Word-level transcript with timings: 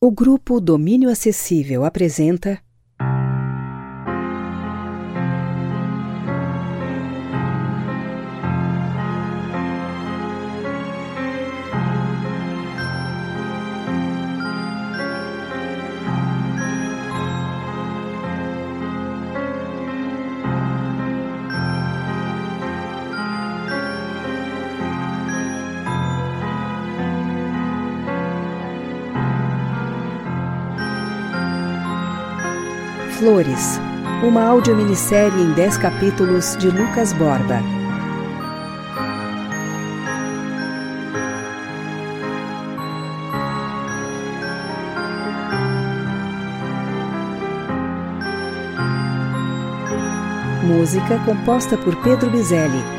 O 0.00 0.12
grupo 0.12 0.60
Domínio 0.60 1.10
Acessível 1.10 1.84
apresenta. 1.84 2.62
Uma 34.38 34.50
audiominissérie 34.50 35.42
em 35.42 35.52
10 35.52 35.78
capítulos 35.78 36.56
de 36.58 36.70
Lucas 36.70 37.12
Borba. 37.12 37.60
Música 50.62 51.18
composta 51.24 51.76
por 51.76 51.96
Pedro 51.96 52.30
Bizelli. 52.30 52.97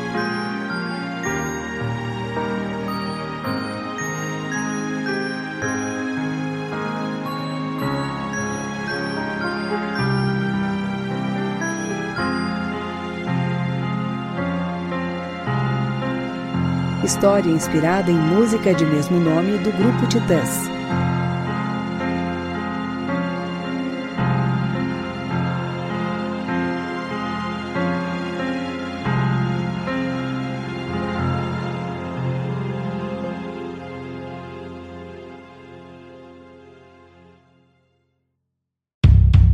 História 17.20 17.50
inspirada 17.50 18.10
em 18.10 18.16
música 18.16 18.72
de 18.72 18.82
mesmo 18.86 19.20
nome 19.20 19.58
do 19.58 19.70
grupo 19.72 20.06
Titãs. 20.08 20.70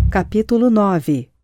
Capítulo 0.09 0.71
9 0.71 1.36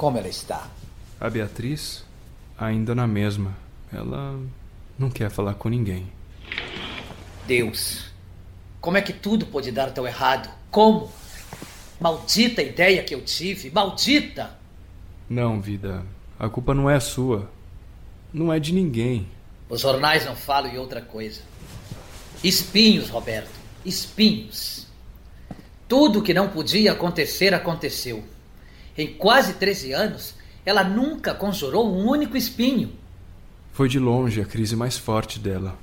Como 0.00 0.16
ela 0.16 0.28
está? 0.28 0.66
A 1.20 1.28
Beatriz 1.28 2.06
ainda 2.58 2.94
na 2.94 3.06
mesma. 3.06 3.54
Ela 3.92 4.34
não 4.98 5.10
quer 5.10 5.30
falar 5.30 5.52
com 5.52 5.68
ninguém. 5.68 6.10
Deus, 7.46 8.06
como 8.80 8.96
é 8.96 9.02
que 9.02 9.12
tudo 9.12 9.44
pode 9.44 9.70
dar 9.70 9.90
tão 9.90 10.06
errado? 10.06 10.48
Como? 10.70 11.12
Maldita 12.00 12.62
ideia 12.62 13.02
que 13.02 13.14
eu 13.14 13.20
tive, 13.20 13.70
maldita! 13.70 14.58
Não, 15.28 15.60
vida, 15.60 16.02
a 16.38 16.48
culpa 16.48 16.72
não 16.72 16.88
é 16.88 16.98
sua. 16.98 17.50
Não 18.32 18.50
é 18.50 18.58
de 18.58 18.72
ninguém. 18.72 19.28
Os 19.68 19.82
jornais 19.82 20.24
não 20.24 20.34
falam 20.34 20.72
em 20.72 20.78
outra 20.78 21.02
coisa. 21.02 21.42
Espinhos, 22.42 23.10
Roberto, 23.10 23.52
espinhos. 23.84 24.86
Tudo 25.86 26.22
que 26.22 26.32
não 26.32 26.48
podia 26.48 26.92
acontecer 26.92 27.52
aconteceu. 27.52 28.24
Em 29.00 29.14
quase 29.14 29.54
13 29.54 29.94
anos, 29.94 30.34
ela 30.62 30.84
nunca 30.84 31.32
conjurou 31.32 31.90
um 31.90 32.06
único 32.06 32.36
espinho. 32.36 32.92
Foi 33.72 33.88
de 33.88 33.98
longe 33.98 34.42
a 34.42 34.44
crise 34.44 34.76
mais 34.76 34.98
forte 34.98 35.38
dela. 35.38 35.78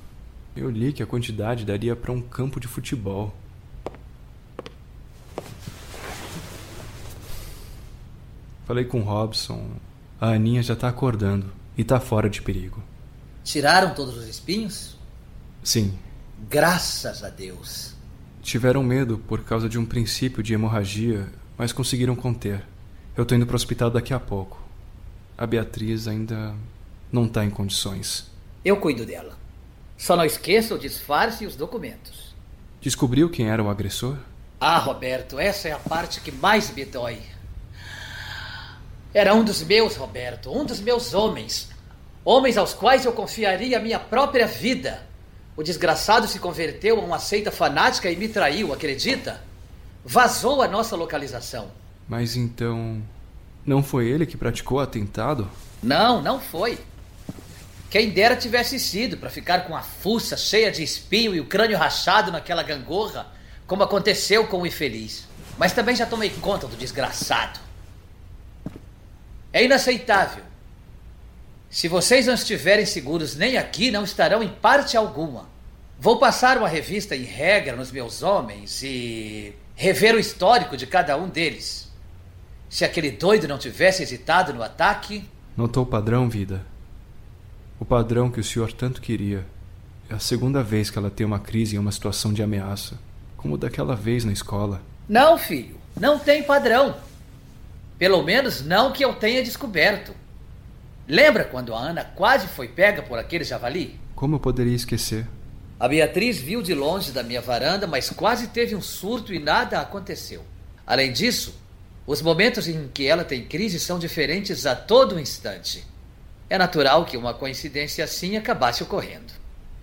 Eu 0.54 0.70
li 0.70 0.92
que 0.92 1.02
a 1.02 1.06
quantidade 1.06 1.64
daria 1.64 1.96
para 1.96 2.12
um 2.12 2.20
campo 2.20 2.60
de 2.60 2.68
futebol. 2.68 3.34
Falei 8.68 8.84
com 8.84 9.00
Robson. 9.00 9.68
A 10.20 10.28
Aninha 10.28 10.62
já 10.62 10.74
está 10.74 10.86
acordando 10.88 11.46
e 11.76 11.82
está 11.82 11.98
fora 11.98 12.30
de 12.30 12.40
perigo. 12.40 12.80
Tiraram 13.42 13.94
todos 13.94 14.16
os 14.16 14.28
espinhos? 14.28 14.96
Sim. 15.64 15.92
Graças 16.48 17.24
a 17.24 17.28
Deus. 17.28 17.94
Tiveram 18.44 18.84
medo 18.84 19.18
por 19.18 19.42
causa 19.42 19.68
de 19.68 19.76
um 19.76 19.84
princípio 19.84 20.40
de 20.40 20.54
hemorragia, 20.54 21.26
mas 21.56 21.72
conseguiram 21.72 22.14
conter. 22.14 22.64
Eu 23.18 23.26
tô 23.26 23.34
indo 23.34 23.44
pro 23.44 23.56
hospital 23.56 23.90
daqui 23.90 24.14
a 24.14 24.20
pouco. 24.20 24.62
A 25.36 25.44
Beatriz 25.44 26.06
ainda 26.06 26.54
não 27.10 27.26
tá 27.26 27.44
em 27.44 27.50
condições. 27.50 28.30
Eu 28.64 28.76
cuido 28.76 29.04
dela. 29.04 29.36
Só 29.96 30.14
não 30.14 30.24
esqueça 30.24 30.72
o 30.72 30.78
disfarce 30.78 31.42
e 31.42 31.46
os 31.48 31.56
documentos. 31.56 32.32
Descobriu 32.80 33.28
quem 33.28 33.50
era 33.50 33.60
o 33.60 33.68
agressor? 33.68 34.16
Ah, 34.60 34.78
Roberto, 34.78 35.36
essa 35.36 35.66
é 35.66 35.72
a 35.72 35.80
parte 35.80 36.20
que 36.20 36.30
mais 36.30 36.72
me 36.72 36.84
dói. 36.84 37.18
Era 39.12 39.34
um 39.34 39.42
dos 39.42 39.64
meus, 39.64 39.96
Roberto, 39.96 40.56
um 40.56 40.64
dos 40.64 40.78
meus 40.78 41.12
homens. 41.12 41.70
Homens 42.24 42.56
aos 42.56 42.72
quais 42.72 43.04
eu 43.04 43.12
confiaria 43.12 43.78
a 43.78 43.82
minha 43.82 43.98
própria 43.98 44.46
vida. 44.46 45.04
O 45.56 45.64
desgraçado 45.64 46.28
se 46.28 46.38
converteu 46.38 47.00
a 47.00 47.04
uma 47.04 47.18
seita 47.18 47.50
fanática 47.50 48.08
e 48.08 48.14
me 48.14 48.28
traiu, 48.28 48.72
acredita? 48.72 49.42
Vazou 50.04 50.62
a 50.62 50.68
nossa 50.68 50.94
localização. 50.94 51.68
Mas 52.08 52.36
então. 52.36 53.02
Não 53.66 53.82
foi 53.82 54.08
ele 54.08 54.24
que 54.24 54.36
praticou 54.36 54.78
o 54.78 54.80
atentado? 54.80 55.48
Não, 55.82 56.22
não 56.22 56.40
foi. 56.40 56.78
Quem 57.90 58.10
dera 58.10 58.34
tivesse 58.34 58.78
sido 58.78 59.16
para 59.16 59.30
ficar 59.30 59.66
com 59.66 59.76
a 59.76 59.82
fuça 59.82 60.36
cheia 60.36 60.70
de 60.70 60.82
espinho 60.82 61.34
e 61.34 61.40
o 61.40 61.46
crânio 61.46 61.78
rachado 61.78 62.32
naquela 62.32 62.62
gangorra, 62.62 63.26
como 63.66 63.82
aconteceu 63.82 64.46
com 64.46 64.62
o 64.62 64.66
infeliz. 64.66 65.26
Mas 65.58 65.72
também 65.72 65.96
já 65.96 66.06
tomei 66.06 66.30
conta 66.30 66.66
do 66.66 66.76
desgraçado. 66.76 67.60
É 69.52 69.64
inaceitável. 69.64 70.44
Se 71.70 71.88
vocês 71.88 72.26
não 72.26 72.34
estiverem 72.34 72.86
seguros 72.86 73.36
nem 73.36 73.58
aqui, 73.58 73.90
não 73.90 74.04
estarão 74.04 74.42
em 74.42 74.48
parte 74.48 74.96
alguma. 74.96 75.48
Vou 75.98 76.18
passar 76.18 76.56
uma 76.56 76.68
revista 76.68 77.16
em 77.16 77.24
regra 77.24 77.74
nos 77.74 77.90
meus 77.90 78.22
homens 78.22 78.82
e 78.82 79.54
rever 79.74 80.14
o 80.14 80.18
histórico 80.18 80.76
de 80.76 80.86
cada 80.86 81.16
um 81.16 81.28
deles. 81.28 81.87
Se 82.68 82.84
aquele 82.84 83.10
doido 83.10 83.48
não 83.48 83.58
tivesse 83.58 84.02
hesitado 84.02 84.52
no 84.52 84.62
ataque. 84.62 85.24
Notou 85.56 85.84
o 85.84 85.86
padrão, 85.86 86.28
vida? 86.28 86.64
O 87.80 87.84
padrão 87.84 88.30
que 88.30 88.40
o 88.40 88.44
senhor 88.44 88.72
tanto 88.72 89.00
queria. 89.00 89.46
É 90.10 90.14
a 90.14 90.18
segunda 90.18 90.62
vez 90.62 90.90
que 90.90 90.98
ela 90.98 91.10
tem 91.10 91.26
uma 91.26 91.38
crise 91.38 91.76
em 91.76 91.78
uma 91.78 91.92
situação 91.92 92.32
de 92.32 92.42
ameaça. 92.42 92.98
Como 93.36 93.56
daquela 93.56 93.94
vez 93.94 94.24
na 94.24 94.32
escola. 94.32 94.82
Não, 95.08 95.38
filho. 95.38 95.76
Não 95.98 96.18
tem 96.18 96.42
padrão. 96.42 96.96
Pelo 97.98 98.22
menos 98.22 98.64
não 98.64 98.92
que 98.92 99.04
eu 99.04 99.14
tenha 99.14 99.42
descoberto. 99.42 100.12
Lembra 101.06 101.44
quando 101.44 101.74
a 101.74 101.78
Ana 101.78 102.04
quase 102.04 102.46
foi 102.48 102.68
pega 102.68 103.02
por 103.02 103.18
aquele 103.18 103.44
javali? 103.44 103.98
Como 104.14 104.36
eu 104.36 104.40
poderia 104.40 104.74
esquecer? 104.74 105.26
A 105.80 105.88
Beatriz 105.88 106.38
viu 106.38 106.60
de 106.60 106.74
longe 106.74 107.12
da 107.12 107.22
minha 107.22 107.40
varanda, 107.40 107.86
mas 107.86 108.10
quase 108.10 108.48
teve 108.48 108.74
um 108.74 108.82
surto 108.82 109.32
e 109.32 109.38
nada 109.38 109.80
aconteceu. 109.80 110.44
Além 110.86 111.12
disso, 111.12 111.54
os 112.08 112.22
momentos 112.22 112.66
em 112.66 112.88
que 112.88 113.06
ela 113.06 113.22
tem 113.22 113.44
crise 113.44 113.78
são 113.78 113.98
diferentes 113.98 114.64
a 114.64 114.74
todo 114.74 115.20
instante. 115.20 115.84
É 116.48 116.56
natural 116.56 117.04
que 117.04 117.18
uma 117.18 117.34
coincidência 117.34 118.02
assim 118.02 118.34
acabasse 118.34 118.82
ocorrendo. 118.82 119.30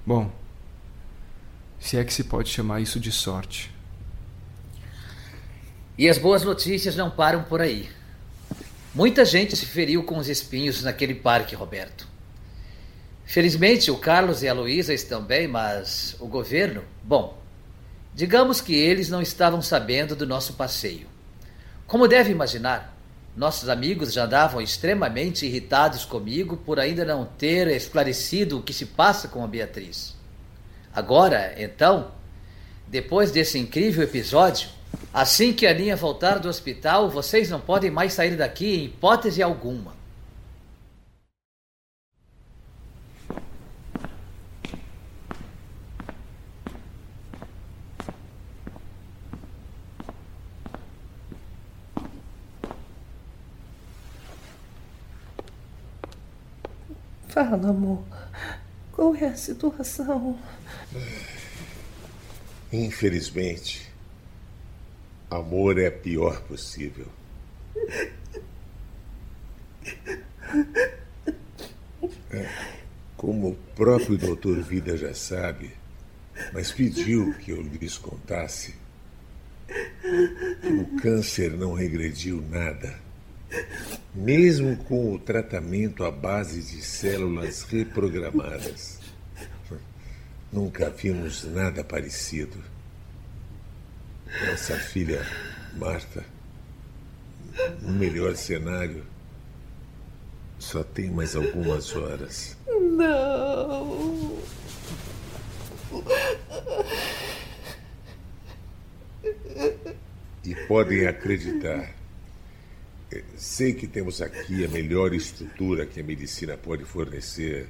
Bom, 0.04 0.32
se 1.80 1.98
é 1.98 2.04
que 2.04 2.12
se 2.12 2.24
pode 2.24 2.50
chamar 2.50 2.82
isso 2.82 3.00
de 3.00 3.12
sorte. 3.12 3.72
E 5.96 6.10
as 6.10 6.18
boas 6.18 6.44
notícias 6.44 6.96
não 6.96 7.12
param 7.12 7.44
por 7.44 7.62
aí. 7.62 7.88
Muita 8.92 9.24
gente 9.24 9.56
se 9.56 9.68
feriu 9.68 10.02
com 10.02 10.18
os 10.18 10.28
espinhos 10.28 10.82
naquele 10.82 11.14
parque, 11.14 11.54
Roberto. 11.54 12.08
Felizmente, 13.24 13.92
o 13.92 14.00
Carlos 14.00 14.42
e 14.42 14.48
a 14.48 14.54
Luísa 14.54 14.96
estão 14.96 15.22
bem, 15.22 15.48
mas 15.48 16.16
o 16.20 16.26
governo, 16.26 16.84
bom, 17.04 17.40
digamos 18.16 18.62
que 18.62 18.74
eles 18.74 19.10
não 19.10 19.22
estavam 19.22 19.62
sabendo 19.62 20.16
do 20.16 20.26
nosso 20.26 20.54
passeio. 20.54 21.14
Como 21.88 22.08
deve 22.08 22.32
imaginar, 22.32 22.96
nossos 23.36 23.70
amigos 23.70 24.14
já 24.14 24.26
andavam 24.26 24.62
extremamente 24.62 25.46
irritados 25.46 26.06
comigo 26.06 26.58
por 26.58 26.80
ainda 26.80 27.06
não 27.06 27.26
ter 27.26 27.68
esclarecido 27.68 28.58
o 28.58 28.64
que 28.64 28.74
se 28.74 28.86
passa 28.88 29.28
com 29.28 29.44
a 29.44 29.48
Beatriz. 29.48 30.16
Agora, 30.94 31.54
então, 31.58 32.12
depois 32.88 33.32
desse 33.32 33.60
incrível 33.60 34.04
episódio, 34.04 34.70
assim 35.14 35.54
que 35.54 35.68
a 35.68 35.72
Aninha 35.72 35.96
voltar 35.96 36.40
do 36.40 36.48
hospital, 36.48 37.10
vocês 37.10 37.50
não 37.50 37.60
podem 37.60 37.92
mais 37.92 38.14
sair 38.14 38.36
daqui 38.36 38.78
em 38.78 38.86
hipótese 38.86 39.44
alguma. 39.44 39.94
Fala, 57.36 57.68
amor. 57.68 58.02
Qual 58.94 59.14
é 59.14 59.26
a 59.26 59.36
situação? 59.36 60.40
Infelizmente, 62.72 63.92
amor 65.30 65.78
é 65.78 65.88
a 65.88 65.92
pior 65.92 66.42
possível. 66.44 67.08
É, 72.32 72.50
como 73.18 73.50
o 73.50 73.56
próprio 73.76 74.18
doutor 74.18 74.62
Vida 74.62 74.96
já 74.96 75.14
sabe, 75.14 75.74
mas 76.54 76.72
pediu 76.72 77.34
que 77.34 77.52
eu 77.52 77.62
lhes 77.62 77.98
contasse, 77.98 78.76
o 80.64 81.02
câncer 81.02 81.52
não 81.52 81.74
regrediu 81.74 82.42
nada. 82.50 83.05
Mesmo 84.16 84.78
com 84.78 85.14
o 85.14 85.20
tratamento 85.20 86.06
à 86.06 86.10
base 86.10 86.62
de 86.62 86.82
células 86.82 87.64
reprogramadas. 87.64 89.02
Nunca 90.52 90.90
vimos 90.90 91.44
nada 91.44 91.84
parecido. 91.84 92.58
Nossa 94.48 94.78
filha 94.78 95.22
Marta, 95.76 96.24
no 97.82 97.92
melhor 97.92 98.36
cenário, 98.38 99.04
só 100.58 100.82
tem 100.82 101.12
mais 101.12 101.36
algumas 101.36 101.94
horas. 101.94 102.56
Não. 102.68 104.40
E 110.46 110.56
podem 110.68 111.06
acreditar. 111.06 112.05
Sei 113.46 113.74
que 113.74 113.86
temos 113.86 114.24
aqui 114.24 114.66
a 114.66 114.68
melhor 114.68 115.14
estrutura 115.14 115.86
que 115.86 116.00
a 116.00 116.04
medicina 116.04 116.58
pode 116.58 116.84
fornecer. 116.84 117.70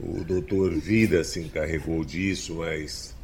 O 0.00 0.24
doutor 0.24 0.72
Vida 0.72 1.22
se 1.22 1.40
encarregou 1.40 2.02
disso, 2.02 2.54
mas. 2.54 3.14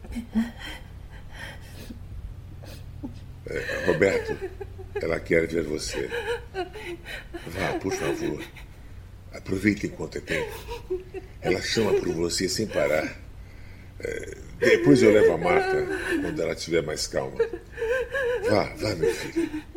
É, 3.47 3.87
Roberto, 3.87 4.37
ela 4.94 5.19
quer 5.19 5.47
ver 5.49 5.65
você. 5.65 6.09
Vá, 7.49 7.73
por 7.81 7.93
favor. 7.94 8.44
Aproveite 9.32 9.87
enquanto 9.87 10.19
é 10.19 10.21
tempo. 10.21 11.03
Ela 11.41 11.62
chama 11.62 11.94
por 11.94 12.11
você 12.11 12.47
sem 12.47 12.67
parar. 12.67 13.19
É, 14.00 14.37
depois 14.59 15.03
eu 15.03 15.12
levo 15.12 15.32
a 15.32 15.38
Marta 15.38 15.87
quando 16.21 16.43
ela 16.43 16.53
estiver 16.53 16.82
mais 16.82 17.06
calma. 17.06 17.38
Vá, 18.49 18.65
vá, 18.77 18.94
meu 18.94 19.12
filho. 19.15 19.69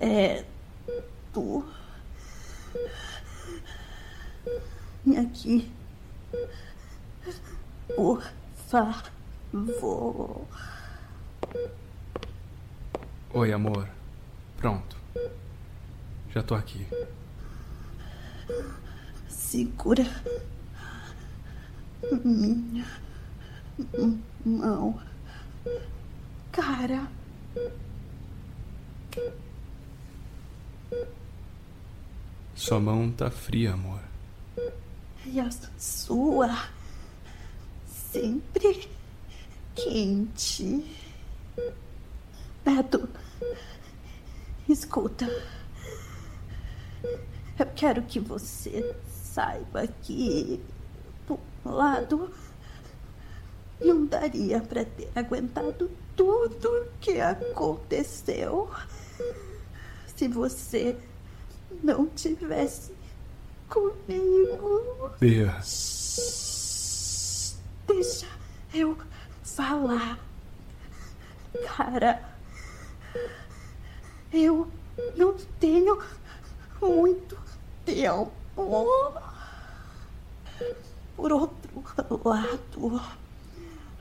É. 0.00 0.44
Tu. 1.34 1.64
Aqui. 5.16 5.70
Por 7.94 8.22
favor. 8.68 9.09
Oi, 13.40 13.54
amor. 13.54 13.88
Pronto. 14.58 14.98
Já 16.28 16.42
tô 16.42 16.54
aqui. 16.54 16.86
Segura 19.30 20.04
minha 22.22 22.86
mão. 24.44 25.00
Cara. 26.52 27.08
Sua 32.54 32.78
mão 32.78 33.10
tá 33.10 33.30
fria, 33.30 33.72
amor. 33.72 34.02
E 35.24 35.40
a 35.40 35.48
sua 35.78 36.68
sempre 37.86 38.86
quente. 39.74 40.84
Beto, 42.62 43.08
escuta. 44.68 45.26
Eu 47.58 47.66
quero 47.74 48.02
que 48.02 48.18
você 48.18 48.94
saiba 49.06 49.86
que, 49.86 50.60
por 51.26 51.38
um 51.64 51.70
lado, 51.70 52.32
não 53.80 54.06
daria 54.06 54.60
para 54.60 54.84
ter 54.84 55.10
aguentado 55.14 55.90
tudo 56.16 56.86
que 57.00 57.20
aconteceu 57.20 58.70
se 60.16 60.28
você 60.28 60.96
não 61.82 62.06
tivesse 62.06 62.92
comigo. 63.68 65.10
Bia. 65.18 65.56
Deixa 67.86 68.26
eu 68.74 68.96
falar. 69.42 70.18
Cara, 71.76 72.29
eu 74.32 74.68
não 75.16 75.34
tenho 75.58 76.02
muito 76.80 77.36
tempo. 77.84 78.30
Por 81.16 81.32
outro 81.32 82.20
lado, 82.24 83.00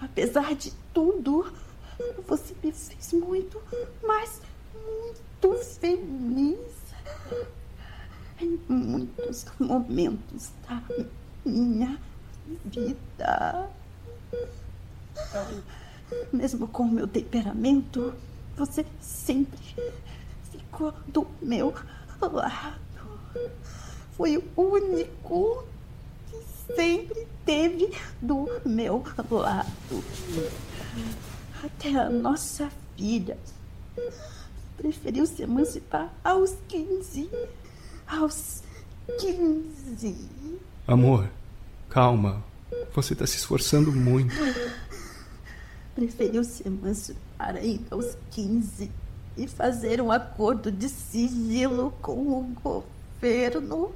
apesar 0.01 0.55
de 0.55 0.71
tudo, 0.93 1.51
você 2.27 2.53
me 2.63 2.71
fez 2.71 3.13
muito, 3.13 3.61
mas 4.03 4.41
muito 4.73 5.53
feliz 5.79 6.59
em 8.41 8.59
muitos 8.69 9.45
momentos 9.59 10.51
da 10.67 10.81
minha 11.45 11.99
vida. 12.65 13.69
Mesmo 16.31 16.67
com 16.67 16.85
meu 16.85 17.07
temperamento, 17.07 18.13
você 18.59 18.85
sempre 18.99 19.57
ficou 20.51 20.93
do 21.07 21.25
meu 21.41 21.73
lado. 22.21 22.75
Foi 24.11 24.35
o 24.37 24.61
único 24.61 25.63
que 26.29 26.75
sempre 26.75 27.25
teve 27.45 27.97
do 28.21 28.49
meu 28.65 29.01
lado. 29.31 30.03
Até 31.63 31.95
a 31.95 32.09
nossa 32.09 32.69
filha 32.97 33.37
preferiu 34.75 35.25
se 35.25 35.41
emancipar 35.41 36.13
aos 36.21 36.53
15. 36.67 37.29
Aos 38.07 38.61
15. 39.19 40.17
Amor, 40.85 41.29
calma. 41.89 42.43
Você 42.93 43.15
tá 43.15 43.25
se 43.25 43.37
esforçando 43.37 43.89
muito. 43.93 44.35
Preferiu 45.99 46.45
se 46.45 46.65
emancipar 46.65 47.57
ainda 47.57 47.93
aos 47.93 48.17
15 48.31 48.89
e 49.35 49.47
fazer 49.49 49.99
um 49.99 50.09
acordo 50.09 50.71
de 50.71 50.87
sigilo 50.87 51.93
com 52.01 52.13
o 52.13 52.55
governo 52.63 53.93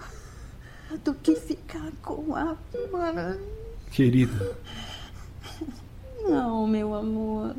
do 1.01 1.13
que 1.13 1.33
ficar 1.37 1.93
com 2.01 2.35
a 2.35 2.57
mãe. 2.91 3.39
Querida. 3.89 4.57
Não, 6.23 6.67
meu 6.67 6.93
amor. 6.93 7.55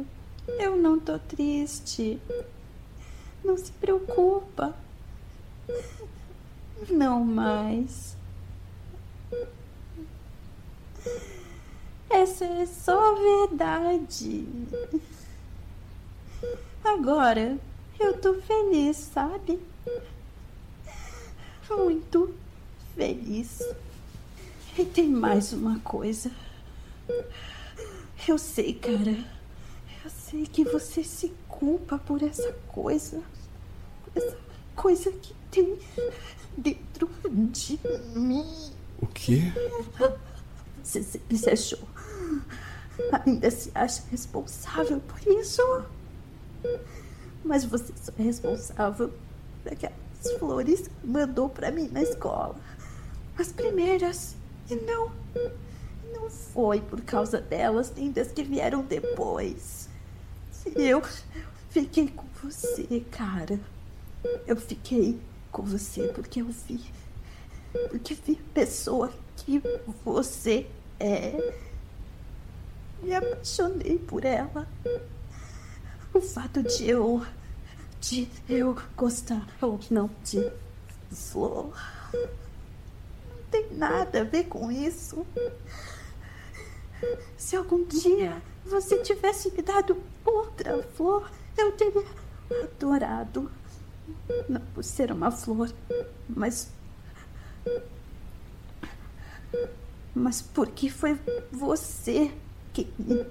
Eu 0.46 0.76
não 0.76 1.00
tô 1.00 1.18
triste. 1.18 2.20
Não 3.42 3.56
se 3.56 3.72
preocupa. 3.72 4.74
Não 6.90 7.24
mais. 7.24 8.13
Essa 12.14 12.44
é 12.44 12.64
só 12.64 13.12
verdade. 13.16 14.46
Agora 16.84 17.58
eu 17.98 18.16
tô 18.20 18.34
feliz, 18.34 18.96
sabe? 18.98 19.58
Muito 21.68 22.32
feliz. 22.94 23.58
E 24.78 24.84
tem 24.84 25.08
mais 25.08 25.52
uma 25.52 25.80
coisa. 25.80 26.30
Eu 28.28 28.38
sei, 28.38 28.74
cara. 28.74 29.10
Eu 30.04 30.10
sei 30.10 30.46
que 30.46 30.62
você 30.62 31.02
se 31.02 31.34
culpa 31.48 31.98
por 31.98 32.22
essa 32.22 32.52
coisa. 32.68 33.24
Essa 34.14 34.38
coisa 34.76 35.10
que 35.10 35.34
tem 35.50 35.76
dentro 36.56 37.10
de 37.50 37.80
mim. 38.14 38.70
O 39.02 39.06
quê? 39.08 39.52
Você 40.80 41.02
sempre 41.02 41.36
se 41.36 41.50
achou. 41.50 41.93
Ainda 43.24 43.50
se 43.50 43.70
acha 43.74 44.02
responsável 44.10 45.00
por 45.00 45.20
isso. 45.26 45.62
Mas 47.44 47.64
você 47.64 47.92
só 47.96 48.12
é 48.18 48.22
responsável 48.22 49.12
daquelas 49.64 49.98
flores 50.38 50.88
que 50.88 51.06
mandou 51.06 51.48
para 51.48 51.70
mim 51.70 51.88
na 51.92 52.02
escola. 52.02 52.56
As 53.38 53.52
primeiras. 53.52 54.36
E 54.70 54.76
não. 54.76 55.12
Não 56.12 56.30
foi 56.30 56.80
por 56.80 57.00
causa 57.02 57.40
delas, 57.40 57.92
nem 57.94 58.10
das 58.10 58.30
que 58.30 58.42
vieram 58.42 58.82
depois. 58.82 59.88
Eu 60.74 61.02
fiquei 61.70 62.08
com 62.08 62.24
você, 62.42 63.04
cara. 63.10 63.60
Eu 64.46 64.56
fiquei 64.56 65.20
com 65.50 65.62
você 65.62 66.08
porque 66.08 66.40
eu 66.40 66.46
vi. 66.46 66.80
Porque 67.90 68.14
vi 68.14 68.40
a 68.40 68.54
pessoa 68.54 69.12
que 69.36 69.60
você 70.04 70.66
é. 70.98 71.54
Me 73.02 73.14
apaixonei 73.14 73.98
por 73.98 74.24
ela. 74.24 74.68
O 76.12 76.20
fato 76.20 76.62
de 76.62 76.88
eu. 76.88 77.24
de 78.00 78.28
eu 78.48 78.76
gostar 78.96 79.46
ou 79.60 79.78
não 79.90 80.10
de 80.22 80.50
flor. 81.10 81.76
Não 82.12 83.42
tem 83.50 83.72
nada 83.72 84.20
a 84.20 84.24
ver 84.24 84.44
com 84.44 84.70
isso. 84.70 85.26
Se 87.36 87.56
algum 87.56 87.84
dia 87.84 88.40
você 88.64 89.02
tivesse 89.02 89.50
me 89.52 89.62
dado 89.62 90.02
outra 90.24 90.82
flor, 90.94 91.30
eu 91.56 91.72
teria 91.72 92.04
adorado. 92.64 93.50
Não 94.48 94.60
por 94.74 94.84
ser 94.84 95.12
uma 95.12 95.30
flor, 95.30 95.70
mas. 96.28 96.70
Mas 100.14 100.40
porque 100.40 100.88
foi 100.88 101.18
você 101.50 102.32
que 102.74 102.92
me 102.98 103.24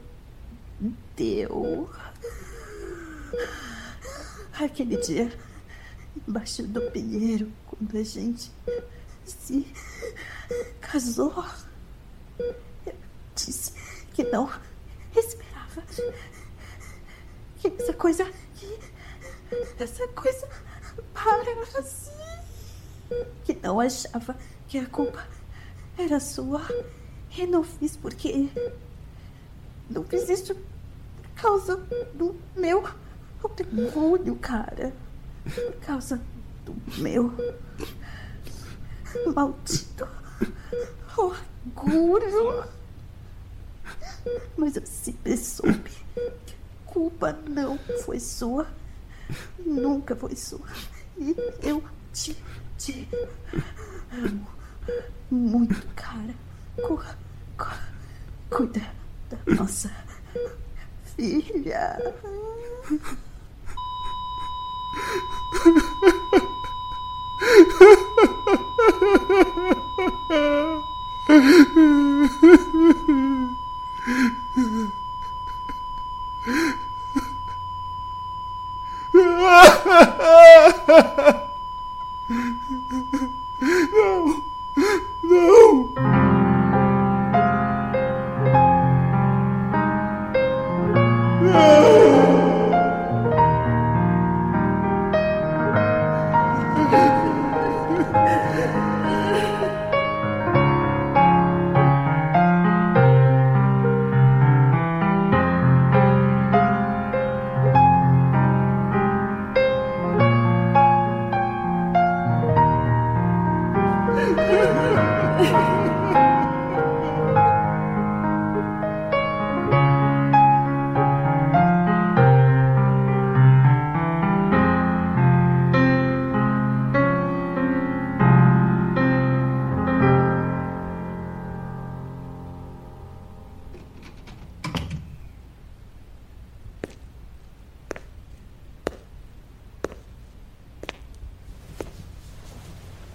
deu. 1.15 1.89
Aquele 4.53 4.97
dia, 4.97 5.31
embaixo 6.27 6.63
do 6.63 6.81
pinheiro, 6.91 7.51
quando 7.67 7.97
a 7.97 8.03
gente 8.03 8.51
se 9.25 9.67
casou, 10.79 11.43
eu 12.39 12.95
disse 13.35 13.73
que 14.13 14.23
não 14.23 14.49
esperava 15.15 15.83
que 17.57 17.67
essa 17.67 17.93
coisa. 17.93 18.31
Que 19.49 19.83
essa 19.83 20.07
coisa 20.09 20.47
para 21.13 21.79
assim. 21.79 22.11
Que 23.43 23.53
não 23.61 23.79
achava 23.79 24.37
que 24.67 24.77
a 24.77 24.85
culpa 24.85 25.27
era 25.97 26.19
sua. 26.19 26.61
E 27.35 27.45
não 27.47 27.63
fiz 27.63 27.97
porque. 27.97 28.49
Não 29.89 30.03
fiz 30.03 30.29
isso 30.29 30.55
por 30.55 31.41
causa 31.41 31.77
do 32.13 32.35
meu 32.55 32.83
orgulho, 33.43 34.35
cara. 34.37 34.93
Por 35.43 35.73
causa 35.85 36.21
do 36.65 36.75
meu 36.97 37.33
maldito 39.33 40.07
orgulho. 41.17 42.65
Mas 44.57 44.75
eu 44.75 44.85
sempre 44.85 45.37
soube 45.37 45.89
que 46.45 46.55
a 46.55 46.91
culpa 46.91 47.33
não 47.47 47.77
foi 48.05 48.19
sua. 48.19 48.67
Nunca 49.65 50.15
foi 50.15 50.35
sua. 50.35 50.65
E 51.17 51.35
eu 51.61 51.83
te, 52.11 52.35
te 52.77 53.07
amo 54.11 54.47
muito, 55.29 55.87
cara. 55.95 56.33
Cu, 56.75 57.01
cu, 57.57 57.67
cuida 58.49 59.02
da 59.45 59.55
nossa 59.55 59.91
filha. 61.15 61.97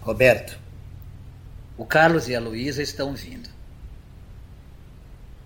Roberto, 0.08 0.58
o 1.76 1.84
Carlos 1.84 2.28
e 2.28 2.34
a 2.34 2.40
Luísa 2.40 2.82
estão 2.82 3.12
vindo. 3.12 3.46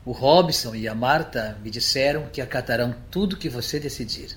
O 0.05 0.13
Robson 0.13 0.73
e 0.77 0.87
a 0.87 0.95
Marta 0.95 1.59
me 1.65 1.69
disseram 1.69 2.29
que 2.33 2.41
acatarão 2.41 2.95
tudo 3.11 3.37
que 3.37 3.49
você 3.49 3.81
decidir. 3.81 4.37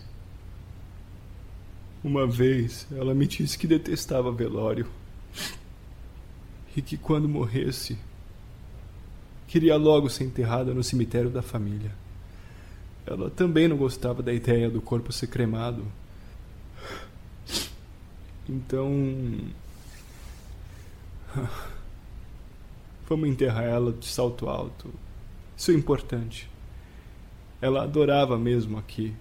Uma 2.03 2.25
vez 2.25 2.87
ela 2.91 3.13
me 3.13 3.27
disse 3.27 3.55
que 3.55 3.67
detestava 3.67 4.31
velório 4.31 4.87
e 6.75 6.81
que 6.81 6.97
quando 6.97 7.29
morresse 7.29 7.95
queria 9.47 9.77
logo 9.77 10.09
ser 10.09 10.23
enterrada 10.23 10.73
no 10.73 10.83
cemitério 10.83 11.29
da 11.29 11.43
família. 11.43 11.91
Ela 13.05 13.29
também 13.29 13.67
não 13.67 13.77
gostava 13.77 14.23
da 14.23 14.33
ideia 14.33 14.71
do 14.71 14.81
corpo 14.81 15.13
ser 15.13 15.27
cremado. 15.27 15.85
Então. 18.49 19.53
Vamos 23.07 23.29
enterrar 23.29 23.63
ela 23.63 23.91
de 23.91 24.05
salto 24.05 24.49
alto. 24.49 24.89
Isso 25.55 25.71
é 25.71 25.73
importante. 25.73 26.49
Ela 27.61 27.83
adorava 27.83 28.37
mesmo 28.37 28.77
aqui. 28.77 29.13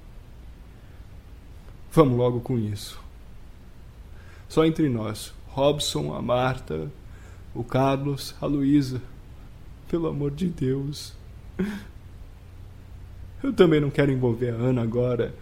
Vamos 1.93 2.17
logo 2.17 2.41
com 2.41 2.59
isso. 2.59 3.01
Só 4.49 4.65
entre 4.65 4.89
nós. 4.89 5.33
Robson, 5.49 6.13
a 6.15 6.21
Marta, 6.21 6.91
o 7.55 7.63
Carlos, 7.63 8.35
a 8.41 8.47
Luísa. 8.47 9.01
Pelo 9.89 10.09
amor 10.09 10.33
de 10.33 10.49
Deus. 10.49 11.15
Eu 13.43 13.53
também 13.53 13.81
não 13.81 13.91
quero 13.91 14.11
envolver 14.11 14.51
a 14.51 14.57
Ana 14.57 14.83
agora. 14.83 15.35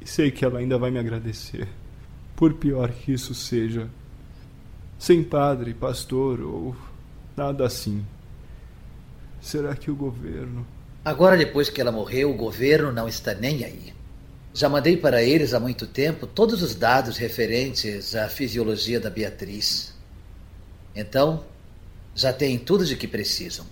E 0.00 0.06
sei 0.06 0.30
que 0.30 0.44
ela 0.44 0.58
ainda 0.58 0.78
vai 0.78 0.90
me 0.90 0.98
agradecer. 0.98 1.66
Por 2.36 2.54
pior 2.54 2.90
que 2.90 3.12
isso 3.12 3.34
seja. 3.34 3.88
Sem 5.02 5.24
padre, 5.24 5.74
pastor 5.74 6.40
ou 6.40 6.76
nada 7.36 7.66
assim. 7.66 8.06
Será 9.40 9.74
que 9.74 9.90
o 9.90 9.96
governo. 9.96 10.64
Agora, 11.04 11.36
depois 11.36 11.68
que 11.68 11.80
ela 11.80 11.90
morreu, 11.90 12.30
o 12.30 12.36
governo 12.36 12.92
não 12.92 13.08
está 13.08 13.34
nem 13.34 13.64
aí. 13.64 13.92
Já 14.54 14.68
mandei 14.68 14.96
para 14.96 15.20
eles 15.20 15.54
há 15.54 15.58
muito 15.58 15.88
tempo 15.88 16.24
todos 16.24 16.62
os 16.62 16.76
dados 16.76 17.16
referentes 17.16 18.14
à 18.14 18.28
fisiologia 18.28 19.00
da 19.00 19.10
Beatriz. 19.10 19.92
Então, 20.94 21.44
já 22.14 22.32
têm 22.32 22.56
tudo 22.56 22.86
de 22.86 22.94
que 22.94 23.08
precisam. 23.08 23.66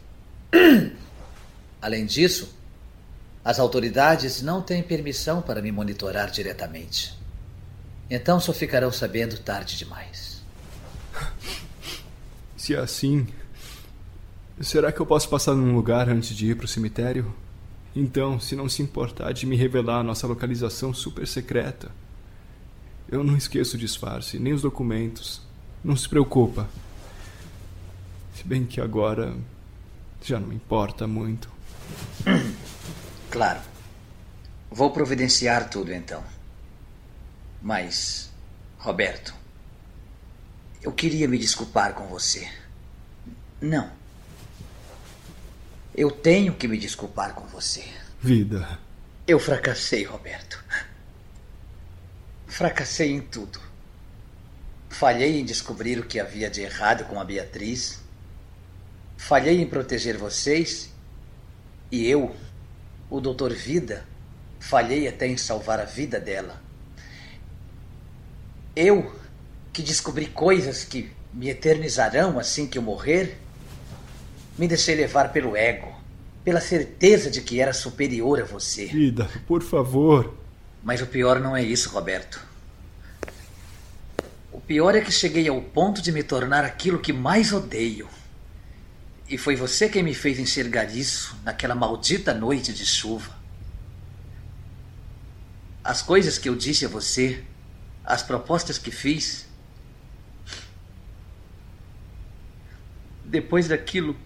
Além 1.81 2.07
disso, 2.07 2.53
as 3.45 3.61
autoridades 3.61 4.43
não 4.43 4.61
têm 4.61 4.83
permissão 4.83 5.41
para 5.41 5.63
me 5.63 5.71
monitorar 5.71 6.29
diretamente. 6.29 7.17
Então 8.11 8.41
só 8.41 8.53
ficarão 8.53 8.91
sabendo 8.91 9.39
tarde 9.39 9.77
demais. 9.77 10.30
Se 12.61 12.75
é 12.75 12.79
assim, 12.79 13.27
será 14.61 14.93
que 14.93 15.01
eu 15.01 15.07
posso 15.07 15.31
passar 15.31 15.55
num 15.55 15.75
lugar 15.75 16.11
antes 16.11 16.37
de 16.37 16.51
ir 16.51 16.57
para 16.57 16.67
o 16.67 16.69
cemitério? 16.69 17.35
Então, 17.97 18.39
se 18.39 18.55
não 18.55 18.69
se 18.69 18.83
importar 18.83 19.33
de 19.33 19.47
me 19.47 19.57
revelar 19.57 20.01
a 20.01 20.03
nossa 20.03 20.27
localização 20.27 20.93
super 20.93 21.27
secreta, 21.27 21.91
eu 23.09 23.25
não 23.25 23.35
esqueço 23.35 23.77
o 23.77 23.79
disfarce, 23.79 24.39
nem 24.39 24.53
os 24.53 24.61
documentos. 24.61 25.41
Não 25.83 25.97
se 25.97 26.07
preocupa. 26.07 26.69
Se 28.35 28.47
bem 28.47 28.67
que 28.67 28.79
agora 28.79 29.35
já 30.23 30.39
não 30.39 30.53
importa 30.53 31.07
muito. 31.07 31.51
Claro. 33.31 33.61
Vou 34.71 34.91
providenciar 34.91 35.71
tudo 35.71 35.93
então. 35.93 36.23
Mas, 37.63 38.29
Roberto, 38.77 39.40
eu 40.83 40.93
queria 40.93 41.29
me 41.29 41.39
desculpar 41.39 41.95
com 41.95 42.07
você. 42.07 42.51
Não. 43.61 43.91
Eu 45.95 46.11
tenho 46.11 46.55
que 46.55 46.67
me 46.67 46.79
desculpar 46.79 47.35
com 47.35 47.47
você. 47.47 47.85
Vida. 48.21 48.79
Eu 49.27 49.39
fracassei, 49.39 50.05
Roberto. 50.05 50.63
Fracassei 52.47 53.13
em 53.13 53.21
tudo. 53.21 53.61
Falhei 54.89 55.41
em 55.41 55.45
descobrir 55.45 55.99
o 55.99 56.07
que 56.07 56.19
havia 56.19 56.51
de 56.51 56.63
errado 56.63 57.05
com 57.05 57.21
a 57.21 57.25
Beatriz. 57.25 58.01
Falhei 59.17 59.61
em 59.61 59.67
proteger 59.67 60.17
vocês. 60.17 60.91
E 61.91 62.07
eu, 62.07 62.35
o 63.11 63.21
Doutor 63.21 63.53
Vida, 63.53 64.07
falhei 64.59 65.07
até 65.07 65.27
em 65.27 65.37
salvar 65.37 65.81
a 65.81 65.85
vida 65.85 66.19
dela. 66.19 66.63
Eu, 68.75 69.20
que 69.73 69.83
descobri 69.83 70.27
coisas 70.27 70.85
que 70.85 71.11
me 71.33 71.49
eternizarão 71.49 72.39
assim 72.39 72.67
que 72.67 72.77
eu 72.77 72.83
morrer, 72.83 73.39
me 74.59 74.67
deixei 74.67 74.95
levar 74.95 75.33
pelo 75.33 75.57
ego, 75.57 75.95
pela 76.45 76.61
certeza 76.61 77.31
de 77.31 77.41
que 77.41 77.61
era 77.61 77.73
superior 77.73 78.41
a 78.41 78.45
você. 78.45 78.87
Vida, 78.87 79.29
por 79.47 79.63
favor. 79.63 80.35
Mas 80.83 81.01
o 81.01 81.07
pior 81.07 81.41
não 81.41 81.57
é 81.57 81.63
isso, 81.63 81.91
Roberto. 81.91 82.45
O 84.53 84.61
pior 84.61 84.95
é 84.95 85.01
que 85.01 85.13
cheguei 85.13 85.49
ao 85.49 85.61
ponto 85.61 86.03
de 86.03 86.11
me 86.11 86.23
tornar 86.23 86.65
aquilo 86.65 86.99
que 86.99 87.13
mais 87.13 87.53
odeio. 87.53 88.09
E 89.29 89.39
foi 89.39 89.55
você 89.55 89.89
quem 89.89 90.03
me 90.03 90.15
fez 90.15 90.39
enxergar 90.39 90.85
isso 90.87 91.37
naquela 91.45 91.75
maldita 91.75 92.35
noite 92.35 92.73
de 92.73 92.85
chuva. 92.85 93.39
As 95.85 96.03
coisas 96.03 96.37
que 96.37 96.49
eu 96.49 96.57
disse 96.57 96.85
a 96.85 96.89
você, 96.89 97.45
as 98.05 98.23
propostas 98.23 98.77
que 98.77 98.91
fiz. 98.91 99.47
Depois 103.31 103.69
daquilo, 103.69 104.17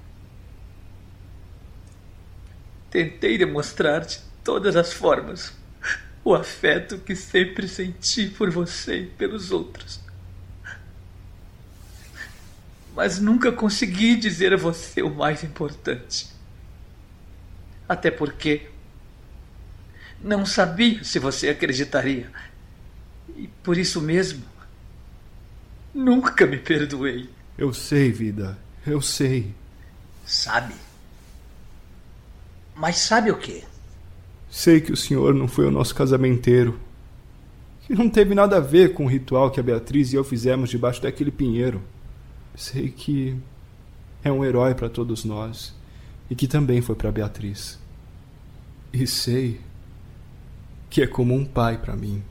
tentei 2.90 3.36
demonstrar 3.36 4.00
de 4.06 4.18
todas 4.42 4.76
as 4.76 4.94
formas 4.94 5.52
o 6.24 6.34
afeto 6.34 6.96
que 6.96 7.14
sempre 7.14 7.68
senti 7.68 8.30
por 8.30 8.50
você 8.50 9.00
e 9.00 9.06
pelos 9.06 9.50
outros. 9.50 10.00
Mas 12.96 13.20
nunca 13.20 13.52
consegui 13.52 14.16
dizer 14.16 14.54
a 14.54 14.56
você 14.56 15.02
o 15.02 15.14
mais 15.14 15.44
importante. 15.44 16.28
Até 17.86 18.10
porque 18.10 18.70
não 20.18 20.46
sabia 20.46 21.04
se 21.04 21.18
você 21.18 21.50
acreditaria. 21.50 22.32
E 23.36 23.48
por 23.62 23.76
isso 23.76 24.00
mesmo, 24.00 24.44
nunca 25.92 26.46
me 26.46 26.56
perdoei. 26.56 27.28
Eu 27.58 27.74
sei, 27.74 28.10
vida. 28.10 28.63
Eu 28.86 29.00
sei. 29.00 29.54
Sabe? 30.26 30.74
Mas 32.74 32.96
sabe 32.96 33.30
o 33.30 33.38
quê? 33.38 33.62
Sei 34.50 34.80
que 34.80 34.92
o 34.92 34.96
senhor 34.96 35.34
não 35.34 35.48
foi 35.48 35.66
o 35.66 35.70
nosso 35.70 35.94
casamenteiro. 35.94 36.78
Que 37.86 37.94
não 37.94 38.08
teve 38.08 38.34
nada 38.34 38.56
a 38.56 38.60
ver 38.60 38.94
com 38.94 39.04
o 39.04 39.08
ritual 39.08 39.50
que 39.50 39.60
a 39.60 39.62
Beatriz 39.62 40.12
e 40.12 40.16
eu 40.16 40.24
fizemos 40.24 40.70
debaixo 40.70 41.02
daquele 41.02 41.30
pinheiro. 41.30 41.82
Sei 42.54 42.88
que 42.88 43.36
é 44.22 44.32
um 44.32 44.44
herói 44.44 44.74
para 44.74 44.88
todos 44.88 45.24
nós 45.24 45.74
e 46.30 46.34
que 46.34 46.48
também 46.48 46.80
foi 46.80 46.94
para 46.94 47.12
Beatriz. 47.12 47.78
E 48.92 49.06
sei 49.06 49.60
que 50.88 51.02
é 51.02 51.06
como 51.06 51.34
um 51.34 51.44
pai 51.44 51.78
para 51.78 51.96
mim. 51.96 52.22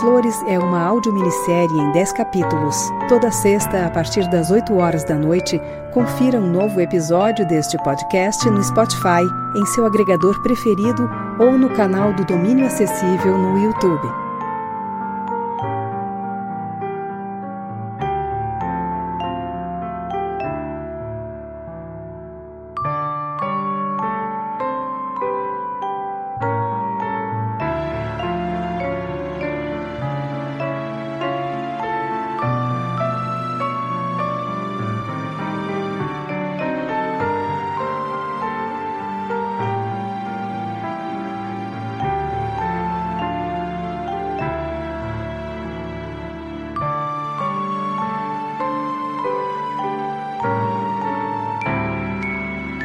Flores 0.00 0.42
é 0.46 0.58
uma 0.58 0.80
audiominissérie 0.82 1.78
em 1.78 1.92
10 1.92 2.12
capítulos. 2.14 2.74
Toda 3.06 3.30
sexta, 3.30 3.84
a 3.84 3.90
partir 3.90 4.26
das 4.30 4.50
8 4.50 4.74
horas 4.74 5.04
da 5.04 5.14
noite, 5.14 5.60
confira 5.92 6.38
um 6.38 6.50
novo 6.50 6.80
episódio 6.80 7.46
deste 7.46 7.76
podcast 7.84 8.48
no 8.48 8.62
Spotify, 8.64 9.22
em 9.54 9.66
seu 9.66 9.84
agregador 9.84 10.40
preferido 10.42 11.06
ou 11.38 11.52
no 11.52 11.68
canal 11.68 12.14
do 12.14 12.24
Domínio 12.24 12.64
Acessível 12.64 13.36
no 13.36 13.58
YouTube. 13.62 14.29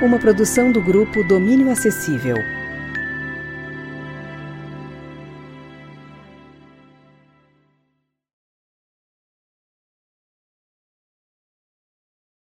Uma 0.06 0.20
produção 0.20 0.72
do 0.72 0.80
grupo 0.80 1.24
Domínio 1.24 1.72
Acessível. 1.72 2.55